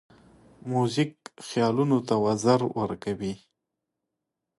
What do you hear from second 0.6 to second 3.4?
موزیک خیالونو ته وزر ورکوي.